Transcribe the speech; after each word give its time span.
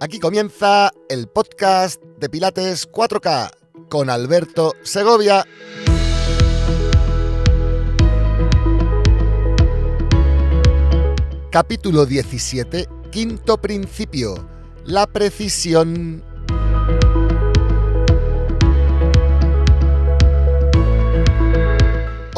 Aquí 0.00 0.20
comienza 0.20 0.92
el 1.08 1.26
podcast 1.26 2.00
de 2.20 2.28
Pilates 2.28 2.88
4K 2.88 3.50
con 3.88 4.10
Alberto 4.10 4.74
Segovia. 4.84 5.44
Capítulo 11.50 12.06
17, 12.06 12.86
quinto 13.10 13.60
principio, 13.60 14.48
la 14.84 15.08
precisión 15.08 16.22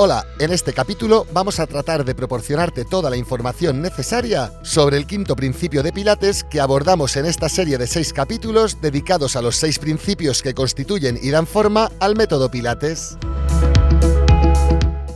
Hola, 0.03 0.25
en 0.39 0.51
este 0.51 0.73
capítulo 0.73 1.27
vamos 1.31 1.61
a 1.61 1.67
tratar 1.67 2.07
de 2.07 2.15
proporcionarte 2.15 2.87
toda 2.87 3.11
la 3.11 3.19
información 3.19 3.83
necesaria 3.83 4.51
sobre 4.63 4.97
el 4.97 5.07
quinto 5.07 5.37
principio 5.37 5.83
de 5.83 5.93
Pilates 5.93 6.43
que 6.43 6.59
abordamos 6.59 7.17
en 7.17 7.27
esta 7.27 7.51
serie 7.51 7.77
de 7.77 7.87
seis 7.87 8.15
capítulos 8.15 8.81
dedicados 8.81 9.37
a 9.37 9.43
los 9.43 9.57
seis 9.57 9.79
principios 9.79 10.41
que 10.41 10.55
constituyen 10.55 11.19
y 11.21 11.29
dan 11.29 11.47
forma 11.47 11.91
al 12.01 12.17
método 12.17 12.51
Pilates. 12.51 13.19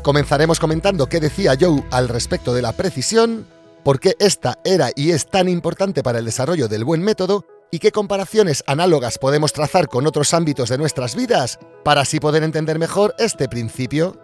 Comenzaremos 0.02 0.60
comentando 0.60 1.06
qué 1.06 1.18
decía 1.18 1.56
Joe 1.58 1.82
al 1.90 2.10
respecto 2.10 2.52
de 2.52 2.60
la 2.60 2.72
precisión, 2.74 3.46
por 3.84 3.98
qué 3.98 4.16
esta 4.18 4.58
era 4.66 4.90
y 4.94 5.12
es 5.12 5.30
tan 5.30 5.48
importante 5.48 6.02
para 6.02 6.18
el 6.18 6.26
desarrollo 6.26 6.68
del 6.68 6.84
buen 6.84 7.00
método 7.00 7.46
y 7.70 7.78
qué 7.78 7.90
comparaciones 7.90 8.62
análogas 8.66 9.16
podemos 9.16 9.54
trazar 9.54 9.88
con 9.88 10.06
otros 10.06 10.34
ámbitos 10.34 10.68
de 10.68 10.76
nuestras 10.76 11.16
vidas 11.16 11.58
para 11.84 12.02
así 12.02 12.20
poder 12.20 12.42
entender 12.42 12.78
mejor 12.78 13.14
este 13.18 13.48
principio. 13.48 14.23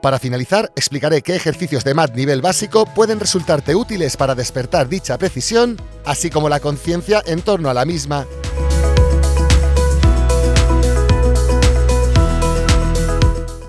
Para 0.00 0.18
finalizar, 0.18 0.72
explicaré 0.76 1.20
qué 1.20 1.36
ejercicios 1.36 1.84
de 1.84 1.92
MAT 1.92 2.14
nivel 2.14 2.40
básico 2.40 2.86
pueden 2.86 3.20
resultarte 3.20 3.74
útiles 3.74 4.16
para 4.16 4.34
despertar 4.34 4.88
dicha 4.88 5.18
precisión, 5.18 5.76
así 6.06 6.30
como 6.30 6.48
la 6.48 6.60
conciencia 6.60 7.22
en 7.26 7.42
torno 7.42 7.68
a 7.68 7.74
la 7.74 7.84
misma. 7.84 8.26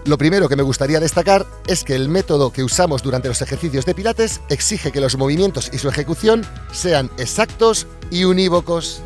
Lo 0.05 0.17
primero 0.17 0.49
que 0.49 0.55
me 0.55 0.63
gustaría 0.63 0.99
destacar 0.99 1.45
es 1.67 1.83
que 1.83 1.95
el 1.95 2.09
método 2.09 2.51
que 2.51 2.63
usamos 2.63 3.03
durante 3.03 3.27
los 3.27 3.41
ejercicios 3.41 3.85
de 3.85 3.93
Pilates 3.93 4.41
exige 4.49 4.91
que 4.91 4.99
los 4.99 5.17
movimientos 5.17 5.69
y 5.71 5.77
su 5.77 5.89
ejecución 5.89 6.45
sean 6.71 7.09
exactos 7.17 7.87
y 8.09 8.23
unívocos. 8.23 9.03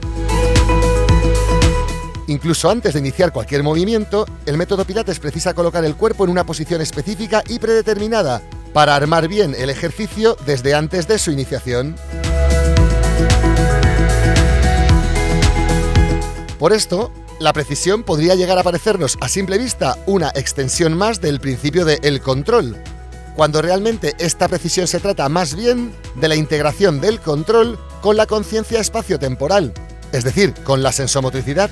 Incluso 2.27 2.69
antes 2.69 2.93
de 2.93 2.99
iniciar 2.99 3.31
cualquier 3.31 3.61
movimiento, 3.61 4.25
el 4.45 4.57
método 4.57 4.85
Pilates 4.85 5.19
precisa 5.19 5.53
colocar 5.53 5.85
el 5.85 5.95
cuerpo 5.95 6.23
en 6.23 6.31
una 6.31 6.45
posición 6.45 6.81
específica 6.81 7.43
y 7.47 7.59
predeterminada 7.59 8.41
para 8.73 8.95
armar 8.95 9.27
bien 9.27 9.55
el 9.57 9.69
ejercicio 9.69 10.35
desde 10.45 10.73
antes 10.73 11.07
de 11.07 11.19
su 11.19 11.31
iniciación. 11.31 11.95
Por 16.57 16.73
esto, 16.73 17.11
la 17.39 17.53
precisión 17.53 18.03
podría 18.03 18.33
llegar 18.35 18.57
a 18.57 18.63
parecernos 18.63 19.17
a 19.21 19.27
simple 19.27 19.57
vista 19.57 19.97
una 20.07 20.29
extensión 20.35 20.97
más 20.97 21.21
del 21.21 21.39
principio 21.39 21.85
de 21.85 21.99
el 22.01 22.21
control, 22.21 22.77
cuando 23.35 23.61
realmente 23.61 24.15
esta 24.17 24.47
precisión 24.47 24.87
se 24.87 24.99
trata 24.99 25.29
más 25.29 25.55
bien 25.55 25.93
de 26.15 26.29
la 26.29 26.35
integración 26.35 27.01
del 27.01 27.19
control 27.19 27.77
con 28.01 28.17
la 28.17 28.25
conciencia 28.25 28.79
espacio-temporal, 28.79 29.73
es 30.11 30.23
decir, 30.23 30.53
con 30.63 30.81
la 30.81 30.91
sensomotricidad. 30.91 31.69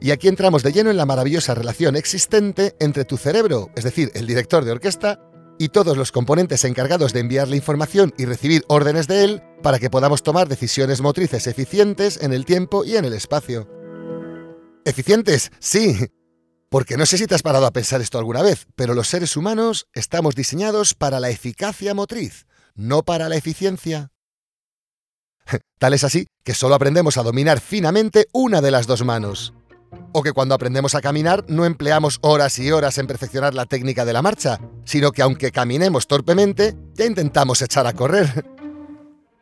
Y 0.00 0.12
aquí 0.12 0.28
entramos 0.28 0.62
de 0.62 0.72
lleno 0.72 0.90
en 0.90 0.96
la 0.96 1.04
maravillosa 1.04 1.54
relación 1.54 1.94
existente 1.94 2.74
entre 2.80 3.04
tu 3.04 3.18
cerebro, 3.18 3.70
es 3.76 3.84
decir, 3.84 4.10
el 4.14 4.26
director 4.26 4.64
de 4.64 4.72
orquesta, 4.72 5.20
y 5.58 5.68
todos 5.68 5.94
los 5.98 6.10
componentes 6.10 6.64
encargados 6.64 7.12
de 7.12 7.20
enviar 7.20 7.46
la 7.46 7.56
información 7.56 8.14
y 8.16 8.24
recibir 8.24 8.64
órdenes 8.66 9.08
de 9.08 9.24
él 9.24 9.42
para 9.62 9.78
que 9.78 9.90
podamos 9.90 10.22
tomar 10.22 10.48
decisiones 10.48 11.02
motrices 11.02 11.46
eficientes 11.46 12.18
en 12.22 12.32
el 12.32 12.46
tiempo 12.46 12.82
y 12.82 12.96
en 12.96 13.04
el 13.04 13.12
espacio. 13.12 13.68
¿Eficientes? 14.86 15.52
Sí. 15.58 15.98
Porque 16.70 16.96
no 16.96 17.04
sé 17.04 17.18
si 17.18 17.26
te 17.26 17.34
has 17.34 17.42
parado 17.42 17.66
a 17.66 17.72
pensar 17.72 18.00
esto 18.00 18.16
alguna 18.16 18.40
vez, 18.40 18.66
pero 18.74 18.94
los 18.94 19.08
seres 19.08 19.36
humanos 19.36 19.86
estamos 19.92 20.34
diseñados 20.34 20.94
para 20.94 21.20
la 21.20 21.28
eficacia 21.28 21.92
motriz, 21.92 22.46
no 22.74 23.02
para 23.02 23.28
la 23.28 23.36
eficiencia. 23.36 24.12
Tal 25.78 25.92
es 25.92 26.04
así 26.04 26.26
que 26.42 26.54
solo 26.54 26.74
aprendemos 26.74 27.18
a 27.18 27.22
dominar 27.22 27.60
finamente 27.60 28.28
una 28.32 28.62
de 28.62 28.70
las 28.70 28.86
dos 28.86 29.04
manos 29.04 29.52
o 30.12 30.22
que 30.22 30.32
cuando 30.32 30.54
aprendemos 30.54 30.94
a 30.94 31.00
caminar 31.00 31.44
no 31.48 31.64
empleamos 31.64 32.18
horas 32.22 32.58
y 32.58 32.70
horas 32.70 32.98
en 32.98 33.06
perfeccionar 33.06 33.54
la 33.54 33.66
técnica 33.66 34.04
de 34.04 34.12
la 34.12 34.22
marcha, 34.22 34.60
sino 34.84 35.12
que 35.12 35.22
aunque 35.22 35.52
caminemos 35.52 36.06
torpemente, 36.06 36.76
ya 36.94 37.06
intentamos 37.06 37.62
echar 37.62 37.86
a 37.86 37.92
correr. 37.92 38.44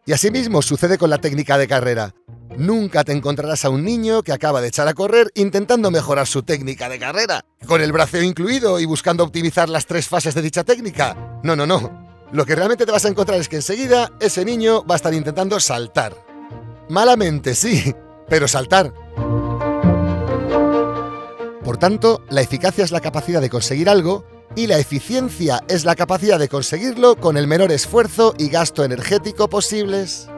Y 0.06 0.12
asimismo 0.12 0.62
sucede 0.62 0.96
con 0.96 1.10
la 1.10 1.18
técnica 1.18 1.58
de 1.58 1.68
carrera. 1.68 2.14
Nunca 2.56 3.04
te 3.04 3.12
encontrarás 3.12 3.64
a 3.64 3.70
un 3.70 3.84
niño 3.84 4.22
que 4.22 4.32
acaba 4.32 4.60
de 4.60 4.68
echar 4.68 4.88
a 4.88 4.94
correr 4.94 5.30
intentando 5.34 5.90
mejorar 5.90 6.26
su 6.26 6.42
técnica 6.42 6.88
de 6.88 6.98
carrera, 6.98 7.44
con 7.66 7.82
el 7.82 7.92
braceo 7.92 8.22
incluido 8.22 8.80
y 8.80 8.86
buscando 8.86 9.22
optimizar 9.22 9.68
las 9.68 9.86
tres 9.86 10.08
fases 10.08 10.34
de 10.34 10.42
dicha 10.42 10.64
técnica. 10.64 11.40
No, 11.42 11.54
no, 11.54 11.66
no. 11.66 12.08
Lo 12.32 12.44
que 12.44 12.54
realmente 12.54 12.84
te 12.84 12.92
vas 12.92 13.04
a 13.04 13.08
encontrar 13.08 13.38
es 13.38 13.48
que 13.48 13.56
enseguida 13.56 14.10
ese 14.18 14.44
niño 14.44 14.84
va 14.84 14.94
a 14.94 14.96
estar 14.96 15.14
intentando 15.14 15.60
saltar. 15.60 16.14
Malamente, 16.88 17.54
sí, 17.54 17.94
pero 18.28 18.48
saltar. 18.48 18.92
Por 21.68 21.76
tanto, 21.76 22.24
la 22.30 22.40
eficacia 22.40 22.82
es 22.82 22.92
la 22.92 23.00
capacidad 23.00 23.42
de 23.42 23.50
conseguir 23.50 23.90
algo 23.90 24.24
y 24.56 24.68
la 24.68 24.78
eficiencia 24.78 25.62
es 25.68 25.84
la 25.84 25.96
capacidad 25.96 26.38
de 26.38 26.48
conseguirlo 26.48 27.16
con 27.16 27.36
el 27.36 27.46
menor 27.46 27.72
esfuerzo 27.72 28.34
y 28.38 28.48
gasto 28.48 28.84
energético 28.84 29.50
posibles. 29.50 30.30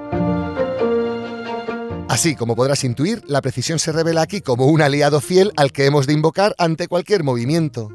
Así 2.08 2.34
como 2.34 2.56
podrás 2.56 2.82
intuir, 2.82 3.22
la 3.28 3.42
precisión 3.42 3.78
se 3.78 3.92
revela 3.92 4.22
aquí 4.22 4.40
como 4.40 4.66
un 4.66 4.82
aliado 4.82 5.20
fiel 5.20 5.52
al 5.56 5.70
que 5.70 5.86
hemos 5.86 6.08
de 6.08 6.14
invocar 6.14 6.52
ante 6.58 6.88
cualquier 6.88 7.22
movimiento. 7.22 7.90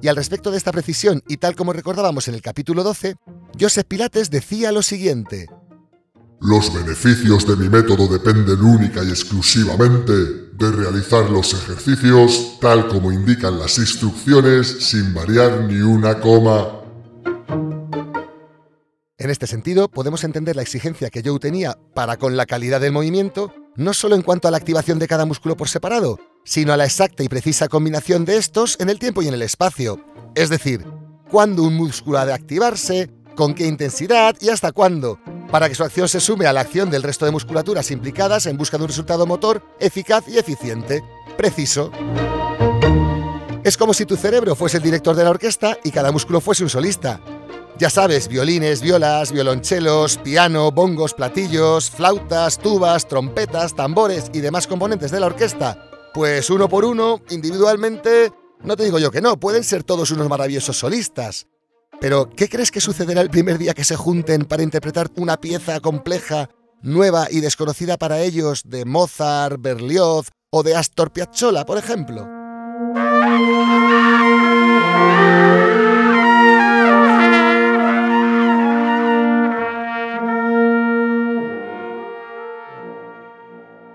Y 0.00 0.08
al 0.08 0.16
respecto 0.16 0.50
de 0.50 0.56
esta 0.56 0.72
precisión, 0.72 1.22
y 1.28 1.36
tal 1.36 1.54
como 1.54 1.74
recordábamos 1.74 2.28
en 2.28 2.34
el 2.34 2.40
capítulo 2.40 2.82
12, 2.82 3.16
Joseph 3.60 3.86
Pilates 3.86 4.30
decía 4.30 4.72
lo 4.72 4.80
siguiente. 4.80 5.48
Los 6.40 6.72
beneficios 6.72 7.46
de 7.46 7.56
mi 7.56 7.68
método 7.68 8.08
dependen 8.08 8.62
única 8.62 9.04
y 9.04 9.10
exclusivamente 9.10 10.39
de 10.60 10.70
realizar 10.70 11.30
los 11.30 11.54
ejercicios 11.54 12.58
tal 12.60 12.86
como 12.86 13.10
indican 13.10 13.58
las 13.58 13.78
instrucciones 13.78 14.68
sin 14.86 15.14
variar 15.14 15.62
ni 15.62 15.80
una 15.80 16.20
coma. 16.20 16.82
En 19.16 19.30
este 19.30 19.46
sentido, 19.46 19.88
podemos 19.88 20.22
entender 20.22 20.56
la 20.56 20.62
exigencia 20.62 21.08
que 21.08 21.22
Joe 21.24 21.38
tenía 21.38 21.78
para 21.94 22.18
con 22.18 22.36
la 22.36 22.44
calidad 22.44 22.80
del 22.80 22.92
movimiento, 22.92 23.54
no 23.76 23.94
solo 23.94 24.16
en 24.16 24.22
cuanto 24.22 24.48
a 24.48 24.50
la 24.50 24.58
activación 24.58 24.98
de 24.98 25.08
cada 25.08 25.24
músculo 25.24 25.56
por 25.56 25.68
separado, 25.68 26.18
sino 26.44 26.74
a 26.74 26.76
la 26.76 26.84
exacta 26.84 27.22
y 27.22 27.28
precisa 27.28 27.68
combinación 27.68 28.26
de 28.26 28.36
estos 28.36 28.76
en 28.80 28.90
el 28.90 28.98
tiempo 28.98 29.22
y 29.22 29.28
en 29.28 29.34
el 29.34 29.42
espacio. 29.42 30.04
Es 30.34 30.50
decir, 30.50 30.84
cuándo 31.30 31.62
un 31.62 31.74
músculo 31.74 32.18
ha 32.18 32.26
de 32.26 32.34
activarse, 32.34 33.10
con 33.34 33.54
qué 33.54 33.66
intensidad 33.66 34.36
y 34.40 34.50
hasta 34.50 34.72
cuándo, 34.72 35.18
para 35.50 35.68
que 35.68 35.74
su 35.74 35.82
acción 35.84 36.08
se 36.08 36.20
sume 36.20 36.46
a 36.46 36.52
la 36.52 36.60
acción 36.60 36.90
del 36.90 37.02
resto 37.02 37.24
de 37.24 37.32
musculaturas 37.32 37.90
implicadas 37.90 38.46
en 38.46 38.56
busca 38.56 38.76
de 38.76 38.84
un 38.84 38.88
resultado 38.88 39.26
motor 39.26 39.62
eficaz 39.78 40.28
y 40.28 40.38
eficiente, 40.38 41.02
preciso. 41.36 41.90
Es 43.62 43.76
como 43.76 43.92
si 43.92 44.06
tu 44.06 44.16
cerebro 44.16 44.56
fuese 44.56 44.78
el 44.78 44.82
director 44.82 45.14
de 45.14 45.24
la 45.24 45.30
orquesta 45.30 45.76
y 45.84 45.90
cada 45.90 46.12
músculo 46.12 46.40
fuese 46.40 46.62
un 46.62 46.70
solista. 46.70 47.20
Ya 47.78 47.90
sabes, 47.90 48.28
violines, 48.28 48.82
violas, 48.82 49.32
violonchelos, 49.32 50.18
piano, 50.18 50.70
bongos, 50.70 51.14
platillos, 51.14 51.90
flautas, 51.90 52.58
tubas, 52.58 53.08
trompetas, 53.08 53.74
tambores 53.74 54.30
y 54.34 54.40
demás 54.40 54.66
componentes 54.66 55.10
de 55.10 55.20
la 55.20 55.26
orquesta. 55.26 55.90
Pues 56.12 56.50
uno 56.50 56.68
por 56.68 56.84
uno, 56.84 57.22
individualmente, 57.30 58.32
no 58.62 58.76
te 58.76 58.84
digo 58.84 58.98
yo 58.98 59.10
que 59.10 59.20
no, 59.22 59.38
pueden 59.38 59.64
ser 59.64 59.82
todos 59.82 60.10
unos 60.10 60.28
maravillosos 60.28 60.78
solistas. 60.78 61.46
Pero, 62.00 62.30
¿qué 62.34 62.48
crees 62.48 62.70
que 62.70 62.80
sucederá 62.80 63.20
el 63.20 63.28
primer 63.28 63.58
día 63.58 63.74
que 63.74 63.84
se 63.84 63.94
junten 63.94 64.46
para 64.46 64.62
interpretar 64.62 65.10
una 65.16 65.36
pieza 65.36 65.80
compleja, 65.80 66.48
nueva 66.80 67.26
y 67.30 67.40
desconocida 67.40 67.98
para 67.98 68.20
ellos 68.20 68.62
de 68.64 68.86
Mozart, 68.86 69.60
Berlioz 69.60 70.30
o 70.50 70.62
de 70.62 70.74
Astor 70.74 71.12
Piazzolla, 71.12 71.66
por 71.66 71.76
ejemplo? 71.76 72.26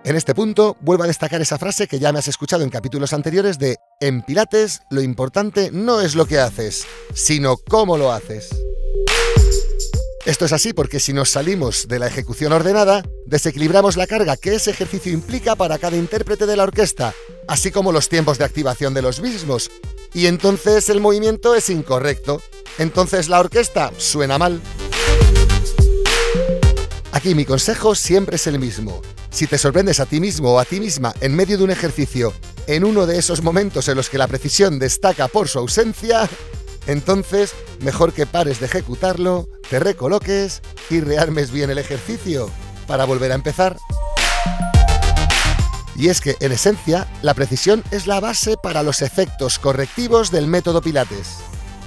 En 0.04 0.16
este 0.16 0.36
punto, 0.36 0.78
vuelvo 0.82 1.04
a 1.04 1.08
destacar 1.08 1.42
esa 1.42 1.58
frase 1.58 1.88
que 1.88 1.98
ya 1.98 2.14
me 2.14 2.20
has 2.20 2.28
escuchado 2.28 2.62
en 2.62 2.70
capítulos 2.70 3.12
anteriores 3.14 3.58
de 3.58 3.78
En 4.06 4.22
Pilates 4.22 4.82
lo 4.92 5.02
importante 5.02 5.72
no 5.72 6.00
es 6.00 6.14
lo 6.14 6.28
que 6.28 6.38
haces, 6.38 6.86
sino 7.16 7.58
cómo 7.58 7.98
lo 7.98 8.12
haces. 8.12 8.50
Esto 10.28 10.46
es 10.46 10.54
así 10.54 10.74
porque 10.74 11.00
si 11.00 11.12
nos 11.12 11.32
salimos 11.32 11.88
de 11.88 11.98
la 11.98 12.06
ejecución 12.06 12.54
ordenada, 12.54 13.04
desequilibramos 13.26 13.98
la 13.98 14.06
carga 14.06 14.38
que 14.38 14.54
ese 14.54 14.70
ejercicio 14.70 15.12
implica 15.12 15.56
para 15.56 15.80
cada 15.80 15.98
intérprete 15.98 16.46
de 16.46 16.56
la 16.56 16.62
orquesta, 16.62 17.16
así 17.48 17.72
como 17.72 17.92
los 17.92 18.08
tiempos 18.08 18.38
de 18.38 18.46
activación 18.46 18.94
de 18.94 19.02
los 19.02 19.22
mismos. 19.22 19.72
Y 20.14 20.28
entonces 20.28 20.88
el 20.90 21.02
movimiento 21.02 21.56
es 21.56 21.72
incorrecto. 21.72 22.44
Entonces 22.78 23.28
la 23.28 23.40
orquesta 23.40 23.92
suena 23.98 24.38
mal. 24.38 24.62
Aquí 27.12 27.34
mi 27.34 27.46
consejo 27.46 27.96
siempre 27.96 28.36
es 28.36 28.46
el 28.46 28.60
mismo. 28.60 29.02
Si 29.32 29.48
te 29.48 29.58
sorprendes 29.58 30.00
a 30.00 30.06
ti 30.06 30.20
mismo 30.20 30.54
o 30.54 30.60
a 30.60 30.66
ti 30.66 30.80
misma 30.80 31.14
en 31.22 31.36
medio 31.36 31.58
de 31.58 31.64
un 31.64 31.72
ejercicio, 31.72 32.34
en 32.68 32.84
uno 32.84 33.06
de 33.06 33.18
esos 33.18 33.42
momentos 33.42 33.88
en 33.88 33.98
los 33.98 34.10
que 34.10 34.18
la 34.18 34.28
precisión 34.28 34.80
destaca 34.80 35.28
por 35.28 35.48
su 35.48 35.60
ausencia, 35.60 36.28
entonces 36.88 37.54
mejor 37.80 38.14
que 38.14 38.26
pares 38.26 38.60
de 38.60 38.68
ejecutarlo, 38.68 39.48
te 39.70 39.80
recoloques 39.80 40.62
y 40.90 41.00
rearmes 41.00 41.52
bien 41.52 41.70
el 41.70 41.78
ejercicio 41.78 42.50
para 42.88 43.06
volver 43.06 43.32
a 43.32 43.36
empezar. 43.36 43.78
Y 45.96 46.10
es 46.10 46.20
que, 46.20 46.36
en 46.42 46.52
esencia, 46.52 47.08
la 47.22 47.34
precisión 47.34 47.84
es 47.92 48.06
la 48.06 48.20
base 48.20 48.56
para 48.62 48.84
los 48.84 49.02
efectos 49.02 49.60
correctivos 49.60 50.30
del 50.30 50.48
método 50.48 50.82
Pilates. 50.82 51.38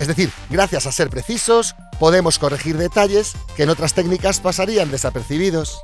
Es 0.01 0.07
decir, 0.07 0.31
gracias 0.49 0.87
a 0.87 0.93
ser 0.93 1.11
precisos, 1.11 1.75
podemos 1.99 2.39
corregir 2.39 2.79
detalles 2.79 3.33
que 3.57 3.65
en 3.65 3.71
otras 3.71 3.95
técnicas 3.95 4.41
pasarían 4.41 4.91
desapercibidos. 4.91 5.81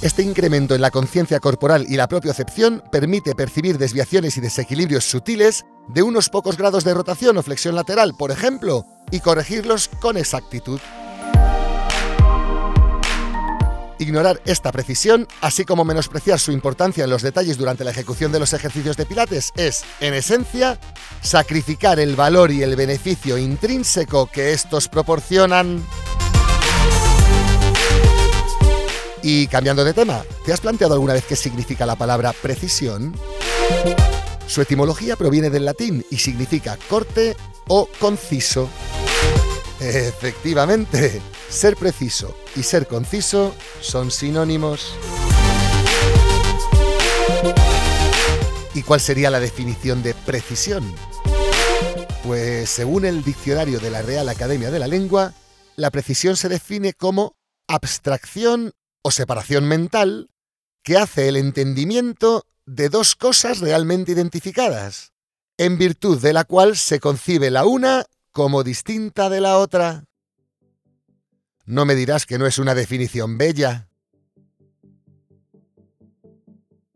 Este 0.00 0.22
incremento 0.22 0.76
en 0.76 0.80
la 0.80 0.92
conciencia 0.92 1.40
corporal 1.40 1.84
y 1.88 1.96
la 1.96 2.06
propiocepción 2.06 2.84
permite 2.92 3.34
percibir 3.34 3.78
desviaciones 3.78 4.36
y 4.36 4.40
desequilibrios 4.40 5.02
sutiles 5.02 5.64
de 5.88 6.04
unos 6.04 6.28
pocos 6.28 6.56
grados 6.56 6.84
de 6.84 6.94
rotación 6.94 7.36
o 7.36 7.42
flexión 7.42 7.74
lateral, 7.74 8.14
por 8.16 8.30
ejemplo, 8.30 8.84
y 9.10 9.18
corregirlos 9.18 9.88
con 10.00 10.16
exactitud. 10.16 10.78
Ignorar 13.98 14.40
esta 14.44 14.70
precisión, 14.70 15.26
así 15.40 15.64
como 15.64 15.84
menospreciar 15.84 16.38
su 16.38 16.52
importancia 16.52 17.02
en 17.02 17.10
los 17.10 17.22
detalles 17.22 17.58
durante 17.58 17.82
la 17.82 17.90
ejecución 17.90 18.30
de 18.30 18.38
los 18.38 18.52
ejercicios 18.52 18.96
de 18.96 19.04
Pilates, 19.04 19.50
es, 19.56 19.82
en 19.98 20.14
esencia, 20.14 20.78
sacrificar 21.22 21.98
el 21.98 22.14
valor 22.14 22.52
y 22.52 22.62
el 22.62 22.76
beneficio 22.76 23.36
intrínseco 23.36 24.26
que 24.26 24.52
estos 24.52 24.86
proporcionan. 24.86 25.82
Y 29.22 29.46
cambiando 29.48 29.84
de 29.84 29.94
tema, 29.94 30.24
¿te 30.44 30.52
has 30.52 30.60
planteado 30.60 30.94
alguna 30.94 31.14
vez 31.14 31.24
qué 31.24 31.36
significa 31.36 31.86
la 31.86 31.96
palabra 31.96 32.32
precisión? 32.32 33.14
Su 34.46 34.62
etimología 34.62 35.16
proviene 35.16 35.50
del 35.50 35.64
latín 35.64 36.04
y 36.10 36.18
significa 36.18 36.78
corte 36.88 37.36
o 37.68 37.88
conciso. 37.98 38.68
Efectivamente, 39.80 41.20
ser 41.48 41.76
preciso 41.76 42.36
y 42.56 42.62
ser 42.62 42.86
conciso 42.86 43.54
son 43.80 44.10
sinónimos. 44.10 44.94
¿Y 48.74 48.82
cuál 48.82 49.00
sería 49.00 49.30
la 49.30 49.40
definición 49.40 50.02
de 50.02 50.14
precisión? 50.14 50.94
Pues 52.24 52.70
según 52.70 53.04
el 53.04 53.24
diccionario 53.24 53.80
de 53.80 53.90
la 53.90 54.02
Real 54.02 54.28
Academia 54.28 54.70
de 54.70 54.78
la 54.78 54.86
Lengua, 54.86 55.32
la 55.76 55.90
precisión 55.90 56.36
se 56.36 56.48
define 56.48 56.92
como 56.92 57.36
abstracción 57.66 58.72
o 59.02 59.10
separación 59.10 59.66
mental 59.66 60.30
que 60.82 60.96
hace 60.96 61.28
el 61.28 61.36
entendimiento 61.36 62.46
de 62.66 62.88
dos 62.88 63.16
cosas 63.16 63.60
realmente 63.60 64.12
identificadas, 64.12 65.12
en 65.56 65.78
virtud 65.78 66.20
de 66.20 66.32
la 66.32 66.44
cual 66.44 66.76
se 66.76 67.00
concibe 67.00 67.50
la 67.50 67.64
una 67.64 68.04
como 68.32 68.62
distinta 68.62 69.28
de 69.30 69.40
la 69.40 69.58
otra. 69.58 70.04
No 71.64 71.84
me 71.84 71.94
dirás 71.94 72.26
que 72.26 72.38
no 72.38 72.46
es 72.46 72.58
una 72.58 72.74
definición 72.74 73.36
bella. 73.36 73.88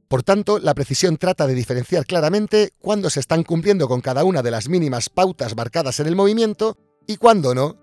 Por 0.08 0.22
tanto, 0.22 0.58
la 0.58 0.74
precisión 0.74 1.16
trata 1.16 1.46
de 1.46 1.54
diferenciar 1.54 2.04
claramente 2.04 2.72
cuándo 2.78 3.08
se 3.08 3.20
están 3.20 3.44
cumpliendo 3.44 3.88
con 3.88 4.02
cada 4.02 4.24
una 4.24 4.42
de 4.42 4.50
las 4.50 4.68
mínimas 4.68 5.08
pautas 5.08 5.56
marcadas 5.56 6.00
en 6.00 6.06
el 6.06 6.16
movimiento 6.16 6.76
y 7.06 7.16
cuándo 7.16 7.54
no. 7.54 7.81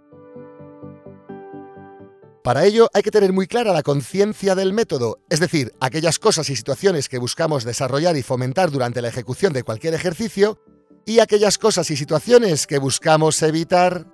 Para 2.44 2.64
ello 2.64 2.90
hay 2.94 3.02
que 3.02 3.12
tener 3.12 3.34
muy 3.34 3.48
clara 3.48 3.74
la 3.74 3.84
conciencia 3.84 4.56
del 4.56 4.72
método, 4.72 5.20
es 5.30 5.42
decir, 5.42 5.74
aquellas 5.82 6.20
cosas 6.20 6.50
y 6.50 6.56
situaciones 6.56 7.10
que 7.10 7.18
buscamos 7.18 7.66
desarrollar 7.66 8.16
y 8.16 8.24
fomentar 8.24 8.72
durante 8.72 9.02
la 9.02 9.10
ejecución 9.10 9.52
de 9.52 9.64
cualquier 9.64 9.94
ejercicio 9.94 10.58
y 11.06 11.20
aquellas 11.20 11.58
cosas 11.58 11.92
y 11.92 11.98
situaciones 11.98 12.66
que 12.66 12.78
buscamos 12.78 13.42
evitar. 13.42 14.06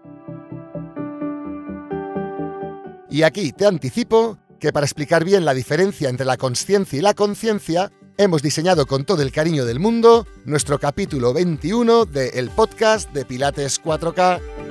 Y 3.12 3.22
aquí 3.22 3.52
te 3.52 3.68
anticipo 3.68 4.40
que 4.60 4.74
para 4.74 4.86
explicar 4.88 5.24
bien 5.24 5.46
la 5.46 5.54
diferencia 5.54 6.10
entre 6.10 6.26
la 6.26 6.38
conciencia 6.38 6.98
y 6.98 7.04
la 7.04 7.14
conciencia, 7.14 7.92
hemos 8.18 8.42
diseñado 8.42 8.88
con 8.88 9.06
todo 9.06 9.22
el 9.22 9.32
cariño 9.32 9.66
del 9.66 9.80
mundo 9.80 10.26
nuestro 10.46 10.80
capítulo 10.80 11.32
21 11.32 12.06
del 12.06 12.50
podcast 12.50 13.12
de 13.14 13.24
Pilates 13.24 13.82
4K. 13.84 14.65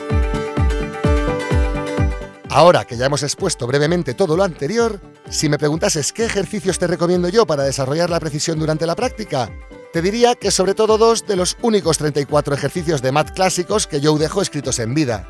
Ahora 2.54 2.84
que 2.84 2.96
ya 2.96 3.06
hemos 3.06 3.24
expuesto 3.24 3.66
brevemente 3.66 4.14
todo 4.14 4.36
lo 4.36 4.44
anterior, 4.44 5.00
si 5.28 5.48
me 5.48 5.58
preguntases 5.58 6.12
qué 6.12 6.24
ejercicios 6.24 6.78
te 6.78 6.86
recomiendo 6.86 7.28
yo 7.28 7.46
para 7.46 7.64
desarrollar 7.64 8.10
la 8.10 8.20
precisión 8.20 8.60
durante 8.60 8.86
la 8.86 8.94
práctica, 8.94 9.50
te 9.92 10.00
diría 10.00 10.36
que 10.36 10.52
sobre 10.52 10.76
todo 10.76 10.96
dos 10.96 11.26
de 11.26 11.34
los 11.34 11.56
únicos 11.62 11.98
34 11.98 12.54
ejercicios 12.54 13.02
de 13.02 13.10
mat 13.10 13.32
clásicos 13.34 13.88
que 13.88 14.00
yo 14.00 14.16
dejo 14.18 14.40
escritos 14.40 14.78
en 14.78 14.94
vida. 14.94 15.28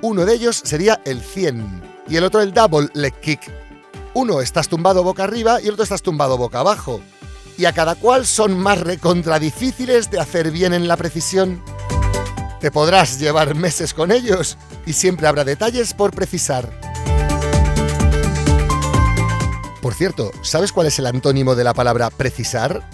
Uno 0.00 0.24
de 0.24 0.34
ellos 0.34 0.62
sería 0.64 1.00
el 1.04 1.22
100, 1.22 1.82
y 2.06 2.14
el 2.14 2.22
otro 2.22 2.40
el 2.40 2.54
double 2.54 2.88
leg 2.94 3.18
kick. 3.18 3.40
Uno 4.14 4.40
estás 4.40 4.68
tumbado 4.68 5.02
boca 5.02 5.24
arriba 5.24 5.60
y 5.60 5.66
el 5.66 5.72
otro 5.72 5.82
estás 5.82 6.02
tumbado 6.02 6.38
boca 6.38 6.60
abajo. 6.60 7.00
Y 7.58 7.64
a 7.64 7.72
cada 7.72 7.96
cual 7.96 8.26
son 8.26 8.56
más 8.56 8.80
recontra 8.80 9.40
difíciles 9.40 10.08
de 10.08 10.20
hacer 10.20 10.52
bien 10.52 10.72
en 10.72 10.86
la 10.86 10.96
precisión. 10.96 11.64
Te 12.60 12.70
podrás 12.70 13.18
llevar 13.18 13.56
meses 13.56 13.92
con 13.92 14.12
ellos 14.12 14.56
y 14.86 14.92
siempre 14.92 15.26
habrá 15.26 15.44
detalles 15.44 15.94
por 15.94 16.12
precisar. 16.12 16.70
Por 19.80 19.94
cierto, 19.94 20.30
¿sabes 20.42 20.72
cuál 20.72 20.86
es 20.86 20.98
el 20.98 21.06
antónimo 21.06 21.54
de 21.56 21.64
la 21.64 21.74
palabra 21.74 22.10
precisar? 22.10 22.88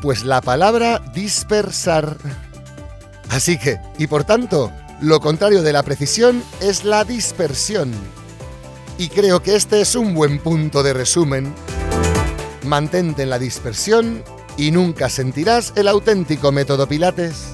Pues 0.00 0.24
la 0.24 0.40
palabra 0.40 0.98
dispersar. 1.14 2.16
Así 3.28 3.58
que, 3.58 3.78
y 3.98 4.06
por 4.06 4.24
tanto, 4.24 4.72
lo 5.00 5.20
contrario 5.20 5.62
de 5.62 5.74
la 5.74 5.82
precisión 5.82 6.42
es 6.60 6.84
la 6.84 7.04
dispersión. 7.04 7.92
Y 8.96 9.08
creo 9.08 9.42
que 9.42 9.56
este 9.56 9.82
es 9.82 9.94
un 9.94 10.14
buen 10.14 10.38
punto 10.38 10.82
de 10.82 10.94
resumen. 10.94 11.54
Mantente 12.64 13.22
en 13.22 13.30
la 13.30 13.38
dispersión 13.38 14.24
y 14.56 14.70
nunca 14.70 15.10
sentirás 15.10 15.74
el 15.76 15.86
auténtico 15.86 16.50
método 16.50 16.88
Pilates. 16.88 17.48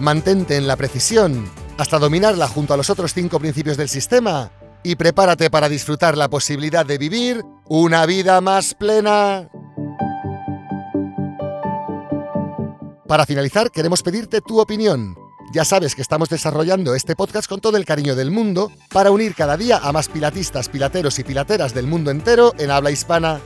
Mantente 0.00 0.56
en 0.56 0.66
la 0.66 0.74
precisión 0.74 1.48
hasta 1.78 1.98
dominarla 1.98 2.48
junto 2.48 2.74
a 2.74 2.76
los 2.76 2.90
otros 2.90 3.14
cinco 3.14 3.38
principios 3.38 3.76
del 3.76 3.88
sistema 3.88 4.50
y 4.82 4.96
prepárate 4.96 5.50
para 5.50 5.68
disfrutar 5.68 6.16
la 6.16 6.28
posibilidad 6.28 6.84
de 6.84 6.98
vivir 6.98 7.42
una 7.68 8.06
vida 8.06 8.40
más 8.40 8.74
plena. 8.74 9.48
Para 13.08 13.26
finalizar, 13.26 13.70
queremos 13.70 14.02
pedirte 14.02 14.40
tu 14.40 14.60
opinión. 14.60 15.16
Ya 15.52 15.64
sabes 15.64 15.94
que 15.94 16.02
estamos 16.02 16.28
desarrollando 16.28 16.94
este 16.94 17.14
podcast 17.14 17.48
con 17.48 17.60
todo 17.60 17.76
el 17.76 17.84
cariño 17.84 18.16
del 18.16 18.30
mundo 18.30 18.72
para 18.90 19.10
unir 19.10 19.34
cada 19.34 19.56
día 19.56 19.78
a 19.78 19.92
más 19.92 20.08
pilatistas, 20.08 20.68
pilateros 20.68 21.18
y 21.18 21.24
pilateras 21.24 21.72
del 21.74 21.86
mundo 21.86 22.10
entero 22.10 22.52
en 22.58 22.70
habla 22.70 22.90
hispana. 22.90 23.40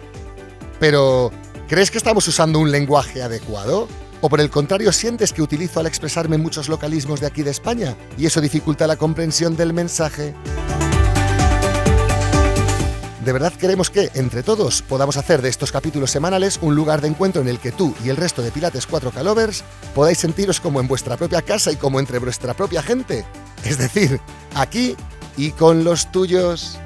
Pero, 0.80 1.30
¿crees 1.68 1.90
que 1.90 1.98
estamos 1.98 2.26
usando 2.26 2.60
un 2.60 2.70
lenguaje 2.70 3.22
adecuado? 3.22 3.88
¿O 4.20 4.28
por 4.28 4.40
el 4.40 4.50
contrario 4.50 4.92
sientes 4.92 5.32
que 5.32 5.42
utilizo 5.42 5.78
al 5.78 5.86
expresarme 5.86 6.38
muchos 6.38 6.68
localismos 6.68 7.20
de 7.20 7.26
aquí 7.28 7.42
de 7.42 7.52
España 7.52 7.96
y 8.16 8.26
eso 8.26 8.40
dificulta 8.40 8.86
la 8.86 8.96
comprensión 8.96 9.56
del 9.56 9.72
mensaje? 9.72 10.34
De 13.24 13.32
verdad 13.32 13.52
queremos 13.52 13.90
que, 13.90 14.10
entre 14.14 14.42
todos, 14.42 14.82
podamos 14.82 15.18
hacer 15.18 15.42
de 15.42 15.50
estos 15.50 15.70
capítulos 15.70 16.10
semanales 16.10 16.58
un 16.62 16.74
lugar 16.74 17.00
de 17.00 17.08
encuentro 17.08 17.42
en 17.42 17.48
el 17.48 17.58
que 17.58 17.72
tú 17.72 17.94
y 18.02 18.08
el 18.08 18.16
resto 18.16 18.42
de 18.42 18.50
Pilates 18.50 18.88
4K 18.88 19.22
lovers 19.22 19.64
podáis 19.94 20.18
sentiros 20.18 20.60
como 20.60 20.80
en 20.80 20.88
vuestra 20.88 21.16
propia 21.16 21.42
casa 21.42 21.70
y 21.70 21.76
como 21.76 22.00
entre 22.00 22.18
vuestra 22.18 22.54
propia 22.54 22.82
gente. 22.82 23.24
Es 23.64 23.78
decir, 23.78 24.20
aquí 24.54 24.96
y 25.36 25.50
con 25.52 25.84
los 25.84 26.10
tuyos. 26.10 26.78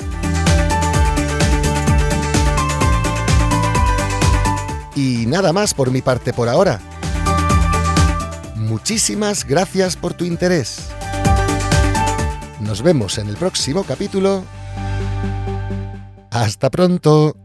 Y 4.96 5.24
nada 5.26 5.52
más 5.54 5.72
por 5.72 5.90
mi 5.90 6.02
parte 6.02 6.34
por 6.34 6.48
ahora. 6.48 6.80
Muchísimas 8.62 9.44
gracias 9.44 9.96
por 9.96 10.14
tu 10.14 10.24
interés. 10.24 10.88
Nos 12.60 12.82
vemos 12.82 13.18
en 13.18 13.28
el 13.28 13.36
próximo 13.36 13.84
capítulo 13.84 14.44
hasta 16.30 16.70
pronto. 16.70 17.41